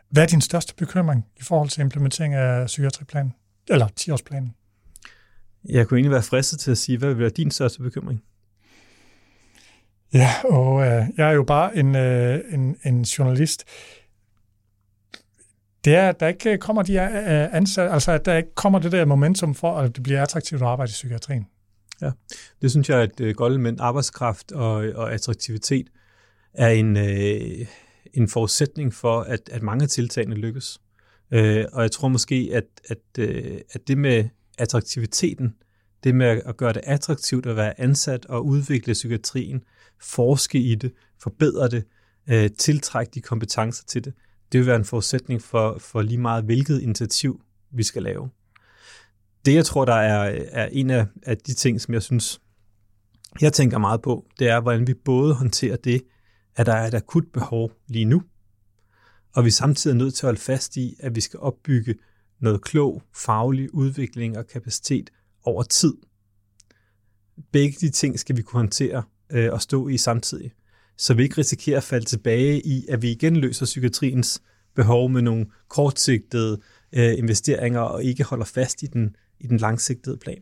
[0.10, 3.34] Hvad er din største bekymring i forhold til implementering af psykiatriplanen?
[3.70, 4.50] Eller 10-årsplanen?
[5.70, 8.24] Jeg kunne egentlig være fristet til at sige, hvad vil være din største bekymring?
[10.14, 13.64] Ja, og øh, jeg er jo bare en, øh, en, en journalist
[15.86, 18.56] det er, at der ikke øh, kommer de øh, øh, ansatte, altså at der ikke
[18.56, 21.48] kommer det der momentum for, at det bliver attraktivt at arbejde i psykiatrien.
[22.02, 22.12] Ja,
[22.62, 23.80] det synes jeg er et godt element.
[23.80, 25.88] Arbejdskraft og, og attraktivitet
[26.54, 27.68] er en, øh,
[28.13, 30.82] en forudsætning for, at, at mange af tiltagene lykkes.
[31.32, 35.56] Øh, og jeg tror måske, at, at, øh, at det med attraktiviteten,
[36.04, 39.62] det med at gøre det attraktivt at være ansat og udvikle psykiatrien,
[40.02, 40.92] forske i det,
[41.24, 41.84] forbedre det,
[42.30, 44.13] øh, tiltrække de kompetencer til det,
[44.52, 48.30] det vil være en forudsætning for, for lige meget, hvilket initiativ vi skal lave.
[49.46, 52.42] Det, jeg tror, der er, er en af, af de ting, som jeg synes,
[53.42, 56.04] jeg tænker meget på, det er, hvordan vi både håndterer det,
[56.56, 58.24] at der er et akut behov lige nu,
[59.36, 61.96] og vi samtidig er nødt til at holde fast i, at vi skal opbygge
[62.40, 65.10] noget klog, faglig udvikling og kapacitet
[65.44, 65.94] over tid.
[67.52, 70.52] Begge de ting skal vi kunne håndtere øh, og stå i samtidig
[70.98, 74.42] så vi ikke risikerer at falde tilbage i, at vi igen løser psykiatriens
[74.76, 76.60] behov med nogle kortsigtede
[76.94, 80.42] øh, investeringer og ikke holder fast i den, i den langsigtede plan.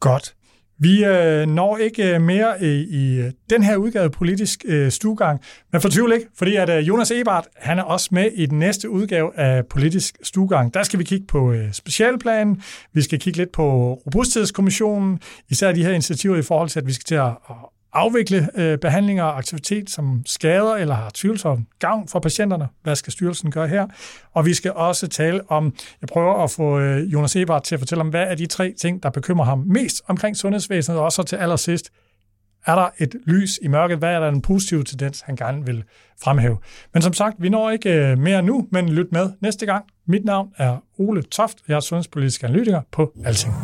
[0.00, 0.34] Godt.
[0.82, 5.40] Vi øh, når ikke øh, mere i, i øh, den her udgave politisk øh, stuegang,
[5.72, 8.58] men for tvivl ikke, fordi at øh, Jonas Ebert, han er også med i den
[8.58, 10.74] næste udgave af politisk stuegang.
[10.74, 15.84] Der skal vi kigge på øh, specialplanen, vi skal kigge lidt på robusthedskommissionen, især de
[15.84, 17.56] her initiativer i forhold til, at vi skal til at, at
[17.92, 22.68] afvikle øh, behandlinger og aktivitet, som skader eller har tvivlsom gavn for patienterne.
[22.82, 23.86] Hvad skal styrelsen gøre her?
[24.32, 27.78] Og vi skal også tale om, jeg prøver at få øh, Jonas Ebert til at
[27.78, 31.22] fortælle om, hvad er de tre ting, der bekymrer ham mest omkring sundhedsvæsenet, og også
[31.22, 31.90] til allersidst,
[32.66, 33.98] er der et lys i mørket?
[33.98, 35.84] Hvad er der en positiv tendens, han gerne vil
[36.22, 36.58] fremhæve?
[36.94, 39.84] Men som sagt, vi når ikke øh, mere nu, men lyt med næste gang.
[40.06, 43.54] Mit navn er Ole Toft, jeg er sundhedspolitisk analytiker på Alting.